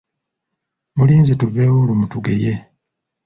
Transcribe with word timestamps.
Muliinze 0.95 1.33
tuveewo 1.39 1.75
olwo 1.81 1.93
mutugeye! 2.01 2.53